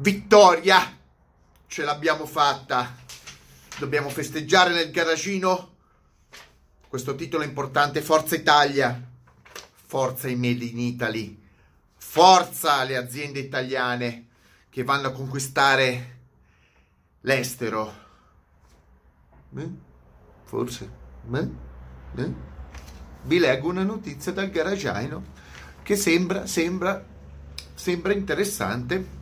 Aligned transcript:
Vittoria! 0.00 0.96
Ce 1.66 1.84
l'abbiamo 1.84 2.24
fatta! 2.24 2.96
Dobbiamo 3.78 4.08
festeggiare 4.08 4.72
nel 4.72 4.90
garagino 4.90 5.74
questo 6.88 7.14
titolo 7.14 7.44
importante. 7.44 8.00
Forza 8.00 8.34
Italia! 8.34 8.98
Forza 9.84 10.26
i 10.26 10.36
Made 10.36 10.64
in 10.64 10.78
Italy! 10.78 11.38
Forza 11.98 12.82
le 12.84 12.96
aziende 12.96 13.40
italiane 13.40 14.28
che 14.70 14.84
vanno 14.84 15.08
a 15.08 15.12
conquistare 15.12 16.18
l'estero! 17.20 17.92
Eh? 19.54 19.68
Forse? 20.44 20.90
Eh? 21.30 21.48
Eh? 22.14 22.32
Vi 23.24 23.38
leggo 23.38 23.68
una 23.68 23.84
notizia 23.84 24.32
dal 24.32 24.48
garagiano 24.48 25.24
che 25.82 25.94
sembra, 25.94 26.46
sembra, 26.46 27.04
sembra 27.74 28.14
interessante 28.14 29.18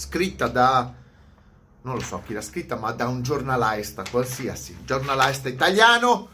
scritta 0.00 0.48
da, 0.48 0.94
non 1.82 1.94
lo 1.94 2.00
so 2.00 2.22
chi 2.24 2.32
l'ha 2.32 2.40
scritta, 2.40 2.76
ma 2.76 2.90
da 2.92 3.06
un 3.06 3.20
giornalista 3.20 4.02
qualsiasi, 4.10 4.78
giornalista 4.82 5.50
italiano, 5.50 6.30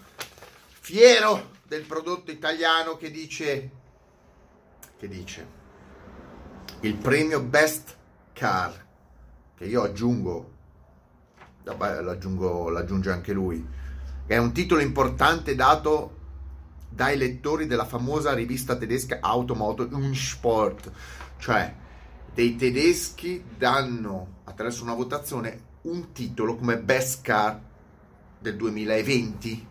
fiero 0.68 1.54
del 1.66 1.82
prodotto 1.82 2.30
italiano 2.30 2.96
che 2.96 3.10
dice, 3.10 3.70
che 4.96 5.08
dice, 5.08 5.46
il 6.80 6.94
premio 6.94 7.40
Best 7.40 7.96
Car, 8.32 8.86
che 9.56 9.64
io 9.64 9.82
aggiungo, 9.82 10.52
l'aggiungo, 11.64 12.68
l'aggiunge 12.68 13.10
anche 13.10 13.32
lui, 13.32 13.66
è 14.26 14.36
un 14.36 14.52
titolo 14.52 14.80
importante 14.80 15.56
dato 15.56 16.14
dai 16.88 17.16
lettori 17.16 17.66
della 17.66 17.84
famosa 17.84 18.32
rivista 18.32 18.76
tedesca 18.76 19.18
Automoto 19.20 19.88
Unsport, 19.90 20.88
cioè 21.38 21.84
dei 22.36 22.54
tedeschi 22.54 23.42
danno 23.56 24.42
attraverso 24.44 24.82
una 24.82 24.92
votazione 24.92 25.60
un 25.82 26.12
titolo 26.12 26.56
come 26.56 26.76
Best 26.76 27.22
Car 27.22 27.58
del 28.38 28.56
2020. 28.56 29.66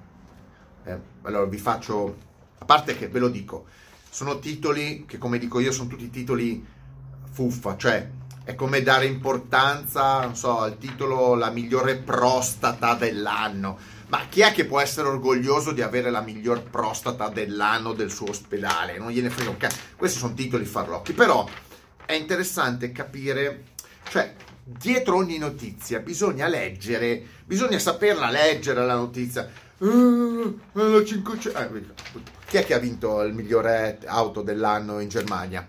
Eh, 0.85 0.99
allora 1.21 1.45
vi 1.45 1.59
faccio, 1.59 2.17
a 2.57 2.65
parte 2.65 2.97
che 2.97 3.07
ve 3.07 3.19
lo 3.19 3.27
dico, 3.27 3.65
sono 4.09 4.39
titoli 4.39 5.05
che 5.05 5.19
come 5.19 5.37
dico 5.37 5.59
io 5.59 5.71
sono 5.71 5.89
tutti 5.89 6.09
titoli 6.09 6.65
fuffa, 7.29 7.77
cioè 7.77 8.09
è 8.43 8.55
come 8.55 8.81
dare 8.81 9.05
importanza, 9.05 10.21
non 10.21 10.35
so, 10.35 10.57
al 10.57 10.79
titolo 10.79 11.35
la 11.35 11.51
migliore 11.51 11.97
prostata 11.97 12.95
dell'anno. 12.95 13.77
Ma 14.07 14.21
chi 14.27 14.41
è 14.41 14.51
che 14.51 14.65
può 14.65 14.79
essere 14.79 15.07
orgoglioso 15.07 15.71
di 15.71 15.83
avere 15.83 16.09
la 16.09 16.21
miglior 16.21 16.63
prostata 16.63 17.29
dell'anno 17.29 17.93
del 17.93 18.09
suo 18.09 18.29
ospedale? 18.29 18.97
Non 18.97 19.11
gliene 19.11 19.29
frega 19.29 19.51
un 19.51 19.57
cazzo. 19.57 19.77
Questi 19.95 20.17
sono 20.17 20.33
titoli 20.33 20.65
farlocchi, 20.65 21.13
però 21.13 21.47
è 22.05 22.13
interessante 22.13 22.91
capire, 22.91 23.63
cioè 24.09 24.33
dietro 24.63 25.17
ogni 25.17 25.37
notizia 25.37 25.99
bisogna 25.99 26.47
leggere, 26.47 27.21
bisogna 27.45 27.79
saperla 27.79 28.29
leggere 28.29 28.85
la 28.85 28.95
notizia. 28.95 29.49
Uh, 29.77 30.59
la 30.71 31.03
500... 31.03 31.59
eh, 31.59 31.83
chi 32.47 32.57
è 32.57 32.65
che 32.65 32.73
ha 32.73 32.79
vinto 32.79 33.21
il 33.23 33.33
migliore 33.33 33.99
auto 34.05 34.41
dell'anno 34.41 34.99
in 34.99 35.09
Germania? 35.09 35.67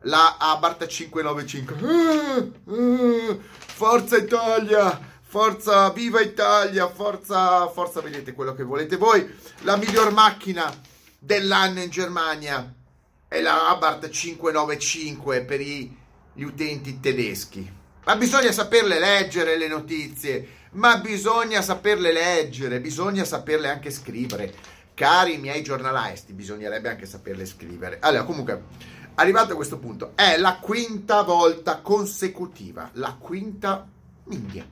La 0.00 0.36
Abarth 0.38 0.86
595. 0.86 1.74
Uh, 1.80 2.70
uh, 2.70 3.40
forza 3.56 4.16
Italia! 4.16 5.14
Forza, 5.22 5.90
viva 5.90 6.20
Italia! 6.20 6.88
Forza, 6.88 7.66
forza, 7.68 8.00
vedete 8.00 8.32
quello 8.32 8.54
che 8.54 8.62
volete 8.62 8.96
voi. 8.96 9.26
La 9.62 9.76
miglior 9.76 10.12
macchina 10.12 10.72
dell'anno 11.18 11.80
in 11.80 11.90
Germania 11.90 12.75
è 13.36 13.42
la 13.42 13.68
Abarth 13.68 14.08
595 14.08 15.42
per 15.42 15.60
gli 15.60 16.42
utenti 16.42 17.00
tedeschi. 17.00 17.70
Ma 18.04 18.16
bisogna 18.16 18.50
saperle 18.50 18.98
leggere 18.98 19.58
le 19.58 19.68
notizie, 19.68 20.48
ma 20.72 20.96
bisogna 20.98 21.60
saperle 21.60 22.12
leggere, 22.12 22.80
bisogna 22.80 23.24
saperle 23.24 23.68
anche 23.68 23.90
scrivere. 23.90 24.54
Cari 24.94 25.36
miei 25.36 25.62
giornalisti, 25.62 26.32
bisognerebbe 26.32 26.88
anche 26.88 27.04
saperle 27.04 27.44
scrivere. 27.44 27.98
Allora, 28.00 28.24
comunque, 28.24 28.62
arrivato 29.16 29.52
a 29.52 29.56
questo 29.56 29.76
punto, 29.76 30.12
è 30.14 30.38
la 30.38 30.56
quinta 30.58 31.20
volta 31.22 31.80
consecutiva, 31.80 32.88
la 32.94 33.14
quinta 33.18 33.86
minghia, 34.24 34.66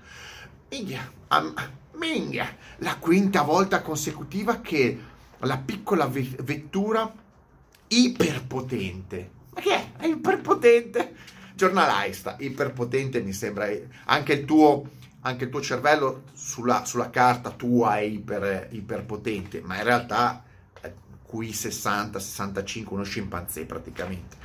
minghia, 0.70 1.12
um, 1.32 1.52
minghia, 1.96 2.56
la 2.78 2.96
quinta 2.96 3.42
volta 3.42 3.82
consecutiva 3.82 4.62
che 4.62 4.98
la 5.40 5.58
piccola 5.58 6.06
vettura 6.06 7.12
iperpotente. 8.02 9.30
Ma 9.50 9.60
che 9.60 9.70
è? 9.70 9.92
È 9.98 10.06
iperpotente? 10.06 11.14
Giornalista, 11.54 12.36
iperpotente 12.38 13.20
mi 13.20 13.32
sembra 13.32 13.68
anche 14.06 14.32
il 14.32 14.44
tuo, 14.44 14.88
anche 15.20 15.44
il 15.44 15.50
tuo 15.50 15.60
cervello 15.60 16.24
sulla, 16.32 16.84
sulla 16.84 17.10
carta 17.10 17.50
tua 17.50 17.98
è 17.98 18.02
iper, 18.02 18.68
iperpotente, 18.72 19.60
ma 19.60 19.76
in 19.76 19.84
realtà 19.84 20.42
qui 21.22 21.52
60, 21.52 22.18
65, 22.18 22.94
uno 22.94 23.04
scimpanzé 23.04 23.64
praticamente. 23.64 24.36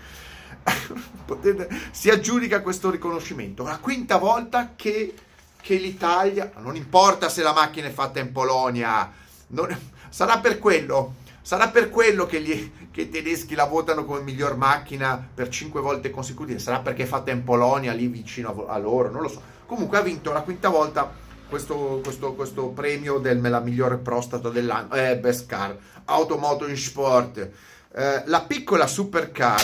si 1.92 2.10
aggiudica 2.10 2.62
questo 2.62 2.90
riconoscimento. 2.90 3.64
La 3.64 3.78
quinta 3.78 4.18
volta 4.18 4.74
che, 4.76 5.14
che, 5.62 5.76
l'Italia, 5.76 6.52
non 6.58 6.76
importa 6.76 7.30
se 7.30 7.44
la 7.44 7.54
macchina 7.54 7.88
è 7.88 7.92
fatta 7.92 8.20
in 8.20 8.32
Polonia, 8.32 9.12
non, 9.48 9.78
sarà 10.10 10.40
per 10.40 10.58
quello 10.58 11.16
Sarà 11.50 11.70
per 11.70 11.90
quello 11.90 12.28
che, 12.28 12.42
gli, 12.42 12.72
che, 12.92 13.02
i 13.02 13.10
tedeschi 13.10 13.56
la 13.56 13.66
votano 13.66 14.06
come 14.06 14.22
miglior 14.22 14.56
macchina 14.56 15.18
per 15.34 15.50
cinque 15.50 15.82
volte 15.82 16.12
consecutive. 16.12 16.60
Sarà 16.60 16.82
perché 16.82 17.02
è 17.02 17.08
fatta 17.08 17.32
in 17.32 17.44
Polonia, 17.44 17.92
lì 17.92 18.06
vicino 18.06 18.68
a, 18.68 18.78
loro, 18.78 19.10
non 19.10 19.24
lo 19.24 19.30
so. 19.30 19.42
Comunque 19.66 19.98
ha 19.98 20.02
vinto 20.02 20.32
la 20.32 20.42
quinta 20.42 20.70
volta 20.70 21.12
questo, 21.50 22.02
questo, 22.04 22.34
questo 22.34 22.68
premio 22.68 23.18
della 23.18 23.62
migliore 23.62 23.98
prostata 23.98 24.50
dell'anno. 24.50 24.94
Eh, 24.94 25.18
best 25.18 25.48
car. 25.48 25.76
Automoto 26.06 26.68
in 26.68 26.78
sport. 26.78 27.50
Eh, 27.96 28.24
la 28.28 28.42
piccola 28.42 28.86
supercar. 28.86 29.64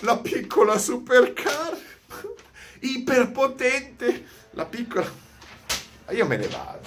La 0.00 0.18
piccola 0.18 0.76
supercar. 0.76 1.74
Iperpotente. 2.80 4.26
La 4.50 4.66
piccola... 4.66 5.10
Io 6.10 6.26
me 6.26 6.36
ne 6.36 6.48
vado. 6.48 6.80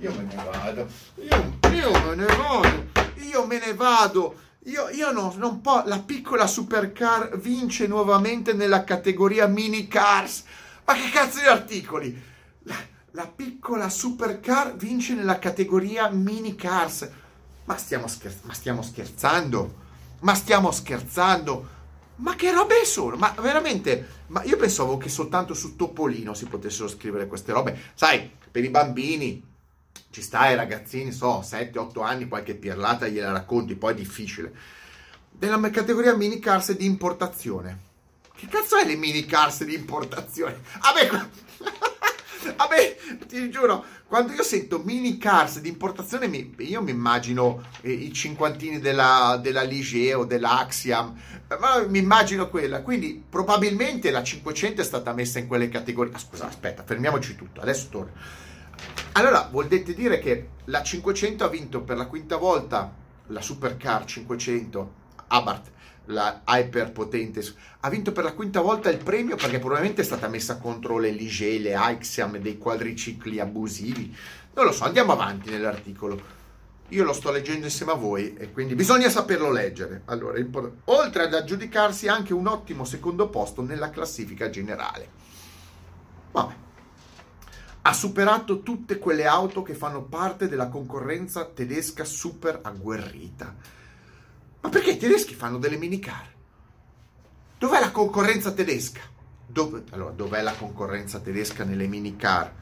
Io 0.00 0.12
me 0.12 0.22
ne 0.22 0.34
vado. 0.34 0.86
Io, 1.14 1.70
io 1.70 1.90
me 1.92 2.14
ne 2.14 2.26
vado 2.26 3.05
io 3.22 3.46
me 3.46 3.58
ne 3.58 3.74
vado. 3.74 4.44
Io, 4.64 4.88
io 4.88 5.12
non, 5.12 5.32
non 5.36 5.60
posso. 5.60 5.86
La 5.86 6.00
piccola 6.00 6.46
supercar 6.46 7.38
vince 7.38 7.86
nuovamente 7.86 8.52
nella 8.52 8.84
categoria 8.84 9.46
mini 9.46 9.86
cars. 9.86 10.44
Ma 10.84 10.94
che 10.94 11.08
cazzo 11.10 11.40
di 11.40 11.46
articoli? 11.46 12.22
La, 12.64 12.76
la 13.12 13.26
piccola 13.26 13.88
supercar 13.88 14.76
vince 14.76 15.14
nella 15.14 15.38
categoria 15.38 16.08
mini 16.08 16.54
cars. 16.54 17.08
Ma 17.64 17.76
stiamo, 17.76 18.06
scherz- 18.06 18.42
ma 18.42 18.52
stiamo 18.52 18.82
scherzando? 18.82 19.74
Ma 20.20 20.34
stiamo 20.34 20.70
scherzando? 20.70 21.74
Ma 22.16 22.34
che 22.34 22.50
robe 22.50 22.84
sono? 22.84 23.16
Ma 23.16 23.34
veramente, 23.38 24.24
ma 24.28 24.42
io 24.44 24.56
pensavo 24.56 24.96
che 24.96 25.08
soltanto 25.08 25.52
su 25.54 25.76
Topolino 25.76 26.32
si 26.34 26.46
potessero 26.46 26.88
scrivere 26.88 27.26
queste 27.26 27.52
robe. 27.52 27.78
Sai, 27.94 28.30
per 28.50 28.64
i 28.64 28.70
bambini, 28.70 29.42
ci 30.16 30.22
stai 30.22 30.54
ragazzini, 30.54 31.12
so, 31.12 31.44
7-8 31.44 32.02
anni, 32.02 32.26
qualche 32.26 32.54
pirlata 32.54 33.06
gliela 33.06 33.32
racconti, 33.32 33.74
poi 33.74 33.92
è 33.92 33.96
difficile. 33.96 34.50
Della 35.30 35.60
categoria 35.68 36.16
mini 36.16 36.38
cars 36.38 36.72
di 36.72 36.86
importazione. 36.86 37.80
Che 38.34 38.46
cazzo 38.46 38.78
è 38.78 38.86
le 38.86 38.96
mini 38.96 39.26
cars 39.26 39.64
di 39.64 39.74
importazione? 39.74 40.58
Vabbè, 40.80 41.28
vabbè, 42.56 42.96
ti 43.28 43.50
giuro, 43.50 43.84
quando 44.06 44.32
io 44.32 44.42
sento 44.42 44.78
mini 44.78 45.18
cars 45.18 45.60
di 45.60 45.68
importazione, 45.68 46.28
io 46.28 46.80
mi 46.80 46.92
immagino 46.92 47.62
eh, 47.82 47.92
i 47.92 48.10
cinquantini 48.10 48.80
della, 48.80 49.38
della 49.42 49.64
Ligier 49.64 50.16
o 50.16 50.24
dell'Axiam, 50.24 51.14
ma 51.60 51.84
mi 51.86 51.98
immagino 51.98 52.48
quella. 52.48 52.80
Quindi 52.80 53.22
probabilmente 53.28 54.10
la 54.10 54.22
500 54.22 54.80
è 54.80 54.84
stata 54.84 55.12
messa 55.12 55.38
in 55.38 55.46
quelle 55.46 55.68
categorie. 55.68 56.14
Ah, 56.14 56.18
scusa, 56.18 56.46
aspetta, 56.46 56.84
fermiamoci 56.84 57.36
tutto, 57.36 57.60
adesso 57.60 57.88
torno. 57.90 58.44
Allora, 59.16 59.48
volete 59.50 59.94
dire 59.94 60.18
che 60.18 60.48
la 60.66 60.82
500 60.82 61.42
ha 61.42 61.48
vinto 61.48 61.80
per 61.80 61.96
la 61.96 62.04
quinta 62.06 62.36
volta 62.36 62.94
la 63.28 63.40
Supercar 63.40 64.04
500 64.04 64.92
Abarth, 65.28 65.70
la 66.06 66.42
hyper 66.46 66.92
potente, 66.92 67.42
ha 67.80 67.88
vinto 67.88 68.12
per 68.12 68.24
la 68.24 68.34
quinta 68.34 68.60
volta 68.60 68.90
il 68.90 68.98
premio 68.98 69.36
perché 69.36 69.58
probabilmente 69.58 70.02
è 70.02 70.04
stata 70.04 70.28
messa 70.28 70.58
contro 70.58 70.98
le 70.98 71.10
Ligier, 71.12 71.62
le 71.62 71.74
Axiom, 71.74 72.36
dei 72.36 72.58
quadricicli 72.58 73.40
abusivi. 73.40 74.14
Non 74.52 74.66
lo 74.66 74.72
so, 74.72 74.84
andiamo 74.84 75.12
avanti 75.12 75.48
nell'articolo. 75.48 76.34
Io 76.88 77.02
lo 77.02 77.14
sto 77.14 77.32
leggendo 77.32 77.64
insieme 77.64 77.92
a 77.92 77.96
voi 77.96 78.34
e 78.34 78.52
quindi 78.52 78.74
bisogna 78.74 79.08
saperlo 79.08 79.50
leggere. 79.50 80.02
Allora, 80.04 80.38
oltre 80.84 81.22
ad 81.22 81.32
aggiudicarsi 81.32 82.06
anche 82.06 82.34
un 82.34 82.46
ottimo 82.46 82.84
secondo 82.84 83.30
posto 83.30 83.62
nella 83.62 83.88
classifica 83.88 84.50
generale. 84.50 85.08
Vabbè 86.32 86.64
ha 87.86 87.92
superato 87.92 88.62
tutte 88.62 88.98
quelle 88.98 89.26
auto 89.26 89.62
che 89.62 89.74
fanno 89.74 90.02
parte 90.02 90.48
della 90.48 90.68
concorrenza 90.68 91.44
tedesca 91.44 92.04
super 92.04 92.58
agguerrita. 92.62 93.54
Ma 94.60 94.68
perché 94.68 94.92
i 94.92 94.96
tedeschi 94.96 95.34
fanno 95.34 95.58
delle 95.58 95.76
minicar? 95.76 96.26
Dov'è 97.58 97.80
la 97.80 97.92
concorrenza 97.92 98.52
tedesca? 98.52 99.14
dove, 99.46 99.84
allora, 99.90 100.10
dov'è 100.10 100.42
la 100.42 100.54
concorrenza 100.54 101.20
tedesca 101.20 101.64
nelle 101.64 101.86
minicar? 101.86 102.52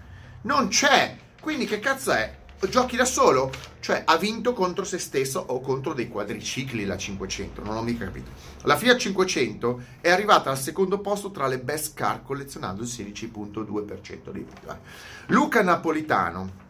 Non 0.43 0.69
c'è! 0.69 1.17
Quindi 1.41 1.65
che 1.65 1.81
cazzo 1.81 2.13
è? 2.13 2.43
Giochi 2.69 2.97
da 2.97 3.05
solo? 3.05 3.51
Cioè 3.81 4.03
ha 4.05 4.17
vinto 4.17 4.53
contro 4.53 4.85
se 4.85 4.99
stesso 4.99 5.39
o 5.39 5.61
contro 5.61 5.93
dei 5.93 6.09
quadricicli 6.09 6.85
la 6.85 6.97
500, 6.97 7.63
non 7.63 7.77
ho 7.77 7.83
mica 7.83 8.05
capito. 8.05 8.31
La 8.63 8.77
Fiat 8.77 8.97
500 8.97 9.83
è 10.01 10.11
arrivata 10.11 10.51
al 10.51 10.59
secondo 10.59 11.01
posto 11.01 11.31
tra 11.31 11.47
le 11.47 11.59
best 11.59 11.95
car 11.95 12.23
collezionando 12.23 12.83
il 12.83 12.89
16.2% 12.89 14.31
dei 14.31 14.43
punti. 14.43 14.67
Luca 15.27 15.63
Napolitano, 15.63 16.63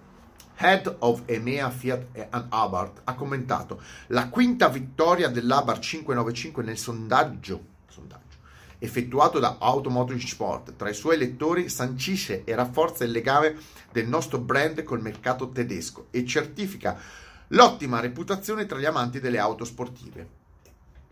Head 0.56 0.96
of 1.00 1.22
EMEA 1.26 1.70
Fiat 1.70 2.26
and 2.30 2.46
Abarth, 2.48 3.00
ha 3.04 3.14
commentato 3.14 3.80
la 4.08 4.28
quinta 4.28 4.68
vittoria 4.68 5.28
dell'Abarth 5.28 5.82
595 5.82 6.62
nel 6.62 6.78
sondaggio, 6.78 7.64
sondaggio 7.88 8.33
effettuato 8.78 9.38
da 9.38 9.56
Automotive 9.58 10.20
Sport 10.20 10.76
tra 10.76 10.88
i 10.88 10.94
suoi 10.94 11.16
lettori 11.16 11.68
sancisce 11.68 12.44
e 12.44 12.54
rafforza 12.54 13.04
il 13.04 13.10
legame 13.10 13.56
del 13.92 14.06
nostro 14.08 14.38
brand 14.38 14.82
col 14.82 15.00
mercato 15.00 15.50
tedesco 15.50 16.06
e 16.10 16.24
certifica 16.24 16.98
l'ottima 17.48 18.00
reputazione 18.00 18.66
tra 18.66 18.78
gli 18.78 18.84
amanti 18.84 19.20
delle 19.20 19.38
auto 19.38 19.64
sportive. 19.64 20.42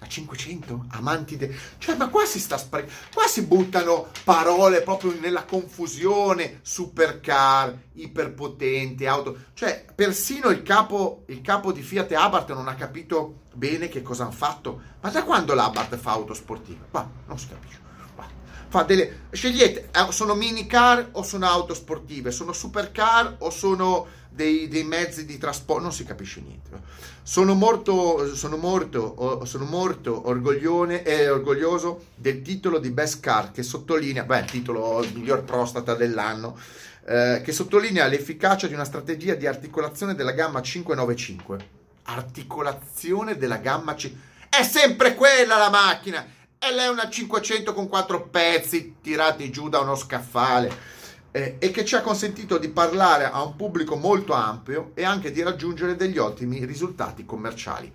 La 0.02 0.08
500? 0.08 0.86
Amanti 0.88 1.36
de... 1.36 1.54
Cioè, 1.78 1.94
ma 1.94 2.08
qua 2.08 2.24
si 2.24 2.40
sta 2.40 2.58
spre... 2.58 2.90
Qua 3.14 3.28
si 3.28 3.42
buttano 3.42 4.08
parole 4.24 4.82
proprio 4.82 5.16
nella 5.20 5.44
confusione. 5.44 6.58
Supercar, 6.62 7.72
iperpotente, 7.92 9.06
auto... 9.06 9.44
Cioè, 9.54 9.84
persino 9.94 10.48
il 10.48 10.64
capo, 10.64 11.22
il 11.28 11.40
capo 11.40 11.70
di 11.70 11.82
Fiat 11.82 12.10
e 12.10 12.16
Abarth 12.16 12.52
non 12.52 12.66
ha 12.66 12.74
capito 12.74 13.42
bene 13.54 13.88
che 13.88 14.02
cosa 14.02 14.24
hanno 14.24 14.32
fatto. 14.32 14.80
Ma 15.00 15.10
da 15.10 15.22
quando 15.22 15.54
l'Abarth 15.54 15.94
fa 15.96 16.10
auto 16.10 16.34
sportive? 16.34 16.86
Qua, 16.90 17.08
non 17.26 17.38
si 17.38 17.46
capisce. 17.46 17.78
Fa 18.72 18.84
delle... 18.84 19.24
Scegliete, 19.30 19.90
eh, 19.92 20.12
sono 20.12 20.34
minicar 20.34 21.10
o 21.12 21.22
sono 21.22 21.44
auto 21.44 21.74
sportive? 21.74 22.30
Sono 22.30 22.54
supercar 22.54 23.34
o 23.40 23.50
sono 23.50 24.06
dei, 24.30 24.66
dei 24.66 24.82
mezzi 24.82 25.26
di 25.26 25.36
trasporto, 25.36 25.82
non 25.82 25.92
si 25.92 26.04
capisce 26.04 26.40
niente. 26.40 26.70
Sono 27.22 27.52
molto, 27.52 28.34
sono 28.34 28.56
molto, 28.56 29.44
sono 29.44 29.66
molto 29.66 30.24
eh, 30.24 31.28
orgoglioso 31.28 32.04
del 32.14 32.40
titolo 32.40 32.78
di 32.78 32.88
Best 32.88 33.20
Car 33.20 33.50
che 33.50 33.62
sottolinea, 33.62 34.24
beh, 34.24 34.38
il 34.38 34.44
titolo 34.46 35.04
miglior 35.12 35.44
prostata 35.44 35.94
dell'anno, 35.94 36.58
eh, 37.04 37.42
che 37.44 37.52
sottolinea 37.52 38.06
l'efficacia 38.06 38.68
di 38.68 38.72
una 38.72 38.86
strategia 38.86 39.34
di 39.34 39.46
articolazione 39.46 40.14
della 40.14 40.32
gamma 40.32 40.62
595. 40.62 41.58
Articolazione 42.04 43.36
della 43.36 43.58
gamma 43.58 43.94
5... 43.94 44.18
È 44.48 44.62
sempre 44.62 45.14
quella 45.14 45.58
la 45.58 45.68
macchina! 45.68 46.40
E 46.64 46.72
lei 46.72 46.86
è 46.86 46.88
una 46.88 47.10
500 47.10 47.74
con 47.74 47.88
quattro 47.88 48.28
pezzi 48.28 48.94
tirati 49.00 49.50
giù 49.50 49.68
da 49.68 49.80
uno 49.80 49.96
scaffale 49.96 50.72
eh, 51.32 51.56
e 51.58 51.70
che 51.72 51.84
ci 51.84 51.96
ha 51.96 52.02
consentito 52.02 52.56
di 52.56 52.68
parlare 52.68 53.24
a 53.24 53.42
un 53.42 53.56
pubblico 53.56 53.96
molto 53.96 54.32
ampio 54.32 54.92
e 54.94 55.02
anche 55.02 55.32
di 55.32 55.42
raggiungere 55.42 55.96
degli 55.96 56.18
ottimi 56.18 56.64
risultati 56.64 57.24
commerciali. 57.24 57.92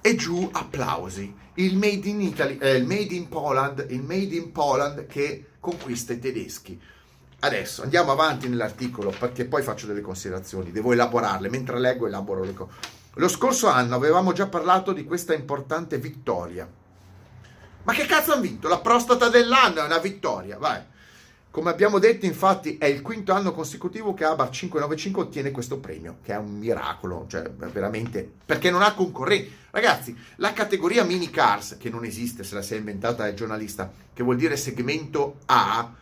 E 0.00 0.14
giù 0.14 0.48
applausi. 0.52 1.34
Il 1.54 1.76
Made 1.76 2.08
in 2.08 2.20
Italy, 2.20 2.58
eh, 2.58 2.76
il 2.76 2.86
Made 2.86 3.14
in 3.14 3.26
Poland, 3.28 3.84
il 3.88 4.02
Made 4.02 4.36
in 4.36 4.52
Poland 4.52 5.06
che 5.06 5.54
conquista 5.58 6.12
i 6.12 6.20
tedeschi. 6.20 6.80
Adesso 7.40 7.82
andiamo 7.82 8.12
avanti 8.12 8.48
nell'articolo 8.48 9.12
perché 9.18 9.44
poi 9.44 9.64
faccio 9.64 9.88
delle 9.88 10.02
considerazioni, 10.02 10.70
devo 10.70 10.92
elaborarle, 10.92 11.48
mentre 11.48 11.80
leggo 11.80 12.06
elaboro 12.06 12.44
le 12.44 12.54
cose. 12.54 13.00
Lo 13.14 13.28
scorso 13.28 13.68
anno 13.68 13.94
avevamo 13.94 14.32
già 14.32 14.46
parlato 14.46 14.92
di 14.92 15.04
questa 15.04 15.34
importante 15.34 15.98
vittoria 15.98 16.68
ma 17.84 17.94
che 17.94 18.06
cazzo 18.06 18.32
hanno 18.32 18.42
vinto? 18.42 18.68
La 18.68 18.78
prostata 18.78 19.28
dell'anno 19.28 19.80
è 19.80 19.84
una 19.84 19.98
vittoria, 19.98 20.56
vai. 20.56 20.80
Come 21.50 21.68
abbiamo 21.68 21.98
detto, 21.98 22.24
infatti, 22.24 22.78
è 22.78 22.86
il 22.86 23.02
quinto 23.02 23.32
anno 23.32 23.52
consecutivo 23.52 24.14
che 24.14 24.24
Abar 24.24 24.48
595 24.48 25.22
ottiene 25.22 25.50
questo 25.50 25.78
premio, 25.78 26.18
che 26.22 26.32
è 26.32 26.36
un 26.36 26.58
miracolo, 26.58 27.26
cioè 27.28 27.42
veramente, 27.50 28.30
perché 28.46 28.70
non 28.70 28.82
ha 28.82 28.94
concorrenti. 28.94 29.52
Ragazzi, 29.70 30.16
la 30.36 30.52
categoria 30.52 31.04
mini 31.04 31.28
cars, 31.28 31.76
che 31.78 31.90
non 31.90 32.04
esiste 32.04 32.44
se 32.44 32.54
la 32.54 32.62
si 32.62 32.74
è 32.74 32.78
inventata 32.78 33.26
il 33.26 33.34
giornalista, 33.34 33.92
che 34.14 34.22
vuol 34.22 34.36
dire 34.36 34.56
segmento 34.56 35.40
A, 35.46 35.92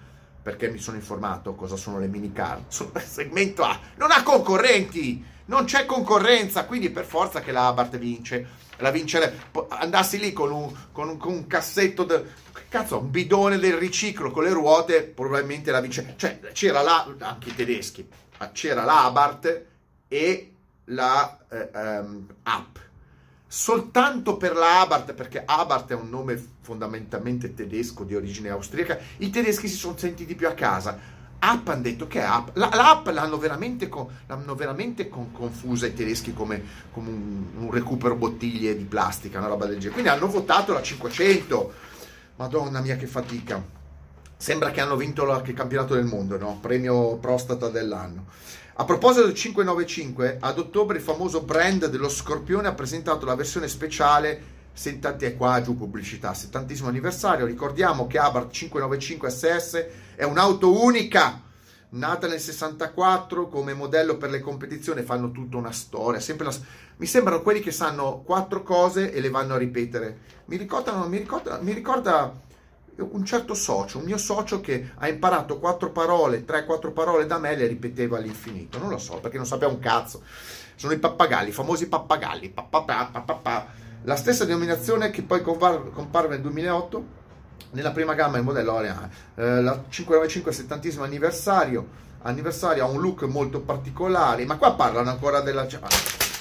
perché 0.43 0.69
mi 0.71 0.79
sono 0.79 0.97
informato 0.97 1.55
cosa 1.55 1.77
sono 1.77 1.99
le 1.99 2.07
mini 2.07 2.33
car, 2.33 2.63
sono 2.69 2.93
segmento 3.05 3.63
A, 3.63 3.79
non 3.97 4.11
ha 4.11 4.23
concorrenti, 4.23 5.25
non 5.47 5.65
c'è 5.65 5.87
concorrenza, 5.87 6.65
quindi 6.65 6.91
per 6.91 7.05
forza 7.05 7.41
che 7.41 7.53
la 7.53 7.67
Abarth 7.67 7.99
vince 7.99 8.69
la 8.81 8.91
vincere, 8.91 9.49
andassi 9.69 10.19
lì 10.19 10.33
con 10.33 10.51
un, 10.51 10.73
con 10.93 11.09
un, 11.09 11.17
con 11.17 11.33
un 11.33 11.47
cassetto, 11.47 12.05
de, 12.05 12.25
cazzo, 12.69 12.99
un 12.99 13.11
bidone 13.11 13.59
del 13.59 13.75
riciclo 13.75 14.31
con 14.31 14.45
le 14.45 14.51
ruote, 14.51 15.03
probabilmente 15.03 15.71
la 15.71 15.81
vince. 15.81 16.15
Cioè, 16.17 16.41
c'era 16.53 16.83
la, 16.83 17.15
anche 17.19 17.51
i 17.51 17.55
tedeschi, 17.55 18.09
c'era 18.53 18.85
la 18.85 19.05
Abarth 19.05 19.65
e 20.09 20.53
la 20.87 21.39
eh, 21.49 21.71
um, 21.73 22.27
App. 22.43 22.77
Soltanto 23.53 24.37
per 24.37 24.55
la 24.55 24.83
Abarth, 24.83 25.13
perché 25.13 25.43
Abarth 25.45 25.91
è 25.91 25.95
un 25.95 26.09
nome 26.09 26.41
fondamentalmente 26.61 27.53
tedesco 27.53 28.05
di 28.05 28.15
origine 28.15 28.49
austriaca, 28.49 28.97
i 29.17 29.29
tedeschi 29.31 29.67
si 29.67 29.75
sono 29.75 29.97
sentiti 29.97 30.37
più 30.37 30.47
a 30.47 30.53
casa. 30.53 30.97
App 31.41 31.67
hanno 31.67 31.83
detto 31.83 32.07
che 32.07 32.23
app. 32.23 32.51
La, 32.53 32.71
l'app 32.73 33.09
l'hanno 33.09 33.39
veramente, 33.39 33.89
con, 33.89 34.07
l'hanno 34.29 34.55
veramente 34.55 35.09
con, 35.09 35.33
confusa 35.33 35.89
i 35.89 35.95
tedeschi 35.95 36.33
come, 36.33 36.63
come 36.93 37.09
un, 37.09 37.47
un, 37.57 37.71
recupero 37.73 38.15
bottiglie 38.15 38.77
di 38.77 38.85
plastica 38.85 39.39
una 39.39 39.49
roba 39.49 39.67
del 39.67 39.79
genere. 39.79 39.95
Quindi 39.95 40.11
hanno 40.11 40.29
votato 40.29 40.73
la 40.73 40.81
500 40.81 41.73
madonna 42.37 42.81
mia 42.81 42.95
che 42.95 43.09
fatica. 43.09 43.61
Sembra 44.37 44.71
che 44.71 44.81
hanno 44.81 44.95
vinto 44.95 45.25
la, 45.25 45.43
il 45.45 45.55
campionato 45.55 45.95
del 45.95 46.05
mondo 46.05 46.39
no? 46.39 46.57
premio 46.61 47.17
prostata 47.17 47.69
dell'anno 47.69 48.27
a 48.75 48.85
proposito 48.85 49.27
del 49.27 49.35
595 49.35 50.39
ad 50.41 50.59
ottobre 50.59 50.97
il 50.99 51.03
famoso 51.03 51.43
brand 51.43 51.87
dello 51.87 52.09
Scorpione 52.09 52.69
ha 52.69 52.75
presentato 52.75 53.27
la 53.27 53.35
versione 53.35 53.69
speciale 53.69 54.59
70 54.73 55.27
e 55.27 55.37
qua 55.37 55.61
giù 55.61 55.77
pubblicità, 55.77 56.33
70 56.33 56.87
anniversario. 56.87 57.45
Ricordiamo 57.45 58.07
che 58.07 58.19
Abarth 58.19 58.53
595 58.53 59.31
SS 59.31 59.87
è 60.15 60.25
un'auto 60.25 60.83
unica, 60.83 61.43
nata 61.91 62.27
nel 62.27 62.41
64 62.41 63.49
come 63.49 63.75
modello 63.75 64.17
per 64.17 64.31
le 64.31 64.41
competizioni, 64.41 65.03
fanno 65.03 65.33
tutta 65.33 65.57
una 65.57 65.73
storia. 65.73 66.23
La... 66.39 66.55
Mi 66.97 67.07
sembrano 67.07 67.43
quelli 67.43 67.61
che 67.61 67.73
sanno 67.73 68.23
quattro 68.25 68.63
cose 68.63 69.13
e 69.13 69.21
le 69.21 69.31
vanno 69.31 69.55
a 69.55 69.59
ripetere. 69.59 70.19
Mi, 70.47 70.57
ricordano, 70.57 71.07
mi, 71.09 71.19
ricorda, 71.19 71.59
mi 71.61 71.73
ricorda 71.73 72.49
un 73.11 73.25
certo 73.25 73.55
socio, 73.55 73.99
un 73.99 74.05
mio 74.05 74.19
socio 74.19 74.61
che 74.61 74.93
ha 74.97 75.09
imparato 75.09 75.59
quattro 75.59 75.91
parole, 75.91 76.45
tre, 76.45 76.65
quattro 76.65 76.93
parole 76.93 77.27
da 77.27 77.39
me 77.39 77.53
e 77.53 77.57
le 77.57 77.67
ripeteva 77.67 78.19
all'infinito. 78.19 78.79
Non 78.79 78.89
lo 78.89 78.99
so 78.99 79.19
perché 79.21 79.37
non 79.37 79.47
sapeva 79.47 79.71
un 79.71 79.79
cazzo. 79.79 80.23
Sono 80.75 80.93
i 80.93 80.99
pappagalli, 80.99 81.51
i 81.51 81.53
famosi 81.53 81.89
pappagalli. 81.89 82.51
Papà, 82.51 83.11
papà, 83.13 83.67
la 84.03 84.17
stessa 84.17 84.45
denominazione 84.45 85.11
che 85.11 85.23
poi 85.23 85.43
comparve 85.43 86.29
nel 86.29 86.41
2008 86.41 87.19
nella 87.73 87.91
prima 87.93 88.15
gamma 88.15 88.39
il 88.39 88.45
modello 88.45 88.73
Oriana. 88.73 89.09
Eh, 89.35 89.63
la 89.63 89.83
595 89.89 90.53
70 90.53 91.03
anniversario, 91.03 91.87
anniversario 92.23 92.85
ha 92.85 92.89
un 92.89 93.01
look 93.01 93.23
molto 93.25 93.61
particolare, 93.61 94.45
ma 94.45 94.57
qua 94.57 94.75
parlano 94.75 95.11
ancora 95.11 95.41
della... 95.41 95.67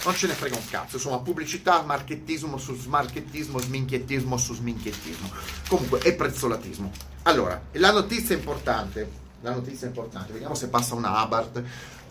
Non 0.05 0.15
ce 0.15 0.27
ne 0.27 0.33
frega 0.33 0.55
un 0.55 0.67
cazzo, 0.69 0.95
insomma, 0.95 1.19
pubblicità, 1.19 1.81
marchettismo 1.81 2.57
su 2.57 2.75
smarchettismo, 2.75 3.59
sminchiettismo 3.59 4.37
su 4.37 4.53
sminchiettismo. 4.53 5.29
Comunque, 5.67 5.99
è 5.99 6.15
prezzolatismo. 6.15 6.91
Allora, 7.23 7.61
la 7.73 7.91
notizia 7.91 8.35
importante, 8.35 9.09
la 9.41 9.51
notizia 9.51 9.87
importante, 9.87 10.31
vediamo 10.31 10.55
se 10.55 10.69
passa 10.69 10.95
una 10.95 11.17
Abarth. 11.17 11.63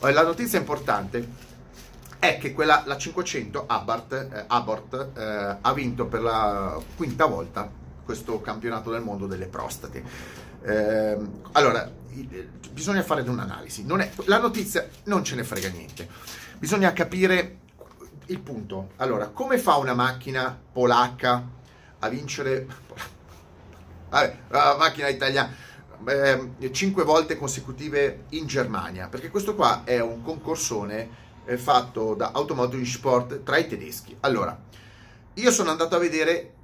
Eh, 0.03 0.13
la 0.13 0.23
notizia 0.23 0.59
importante 0.59 1.27
è 2.19 2.37
che 2.39 2.53
quella, 2.53 2.83
la 2.87 2.99
500 2.99 3.65
Abarth, 3.67 4.13
eh, 4.13 4.45
Abort 4.49 5.11
eh, 5.17 5.57
ha 5.61 5.73
vinto 5.73 6.07
per 6.07 6.21
la 6.21 6.79
quinta 6.95 7.25
volta 7.25 7.71
questo 8.05 8.41
campionato 8.41 8.91
del 8.91 9.03
mondo 9.03 9.27
delle 9.27 9.47
prostate. 9.47 10.03
Eh, 10.63 11.17
allora, 11.53 11.91
bisogna 12.71 13.03
fare 13.03 13.23
un'analisi. 13.23 13.87
È, 13.87 14.11
la 14.27 14.39
notizia 14.39 14.87
non 15.05 15.25
ce 15.25 15.37
ne 15.37 15.45
frega 15.45 15.69
niente. 15.69 16.09
Bisogna 16.59 16.93
capire 16.93 17.59
il 18.29 18.41
punto. 18.41 18.93
Allora, 18.97 19.29
come 19.29 19.59
fa 19.59 19.77
una 19.77 19.95
macchina 19.95 20.59
polacca 20.73 21.47
a 21.99 22.09
vincere... 22.09 22.67
La 24.11 24.75
macchina 24.79 25.09
italiana 25.09 25.55
eh, 26.07 26.73
cinque 26.73 27.05
volte 27.05 27.37
consecutive 27.37 28.25
in 28.31 28.47
Germania, 28.47 29.09
perché 29.09 29.29
questo 29.29 29.55
qua 29.55 29.83
è 29.85 30.01
un 30.01 30.23
concorsone 30.23 31.27
fatto 31.57 32.15
da 32.15 32.31
Automotive 32.33 32.85
Sport 32.85 33.43
tra 33.43 33.57
i 33.57 33.67
tedeschi. 33.67 34.17
Allora, 34.21 34.57
io 35.35 35.51
sono 35.51 35.71
andato 35.71 35.97
a 35.97 35.99
vedere 35.99 36.55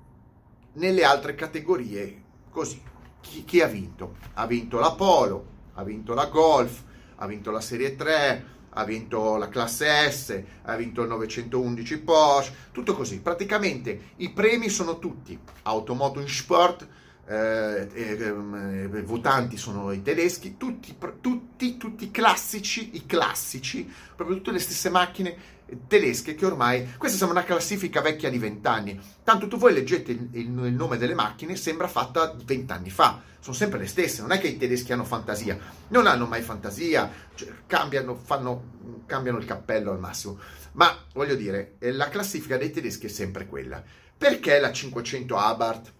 nelle 0.74 1.04
altre 1.04 1.34
categorie 1.34 2.22
così. 2.50 2.80
Chi, 3.20 3.44
chi 3.44 3.60
ha 3.60 3.66
vinto? 3.66 4.16
Ha 4.34 4.46
vinto 4.46 4.78
la 4.78 4.92
Polo, 4.92 5.46
ha 5.74 5.82
vinto 5.82 6.12
la 6.12 6.26
Golf, 6.26 6.82
ha 7.16 7.26
vinto 7.26 7.50
la 7.50 7.60
Serie 7.60 7.96
3, 7.96 8.44
ha 8.74 8.84
vinto 8.84 9.36
la 9.36 9.48
classe 9.48 10.10
S, 10.10 10.42
ha 10.62 10.76
vinto 10.76 11.02
il 11.02 11.08
911 11.08 11.98
Porsche, 12.00 12.54
tutto 12.72 12.94
così. 12.94 13.20
Praticamente 13.20 14.12
i 14.16 14.30
premi 14.30 14.68
sono 14.68 14.98
tutti 14.98 15.38
Automoto 15.62 16.20
in 16.20 16.28
Sport, 16.28 16.86
eh, 17.26 17.88
eh, 17.92 19.02
votanti 19.02 19.56
sono 19.56 19.92
i 19.92 20.02
tedeschi, 20.02 20.56
tutti, 20.56 20.96
tutti, 21.20 21.76
tutti 21.76 22.10
classici, 22.10 22.90
i 22.94 23.06
classici, 23.06 23.90
proprio 24.14 24.36
tutte 24.36 24.52
le 24.52 24.58
stesse 24.58 24.90
macchine 24.90 25.52
tedesche 25.86 26.34
che 26.34 26.44
ormai, 26.44 26.94
questa 26.98 27.16
sembra 27.16 27.38
una 27.38 27.46
classifica 27.46 28.00
vecchia 28.00 28.30
di 28.30 28.38
vent'anni, 28.38 29.00
tanto 29.22 29.48
tu 29.48 29.56
voi 29.56 29.72
leggete 29.72 30.12
il, 30.12 30.28
il, 30.32 30.40
il, 30.40 30.74
nome 30.74 30.98
delle 30.98 31.14
macchine, 31.14 31.56
sembra 31.56 31.88
fatta 31.88 32.34
vent'anni 32.44 32.90
fa, 32.90 33.22
sono 33.40 33.56
sempre 33.56 33.78
le 33.78 33.86
stesse, 33.86 34.20
non 34.20 34.32
è 34.32 34.38
che 34.38 34.48
i 34.48 34.56
tedeschi 34.56 34.92
hanno 34.92 35.04
fantasia, 35.04 35.58
non 35.88 36.06
hanno 36.06 36.26
mai 36.26 36.42
fantasia, 36.42 37.10
cioè, 37.34 37.48
cambiano, 37.66 38.14
fanno, 38.14 39.02
cambiano 39.06 39.38
il 39.38 39.46
cappello 39.46 39.90
al 39.90 39.98
massimo, 39.98 40.38
ma 40.72 40.94
voglio 41.14 41.34
dire, 41.34 41.76
la 41.78 42.08
classifica 42.08 42.58
dei 42.58 42.70
tedeschi 42.70 43.06
è 43.06 43.10
sempre 43.10 43.46
quella, 43.46 43.82
perché 44.16 44.58
la 44.60 44.72
500 44.72 45.36
Abarth 45.36 45.92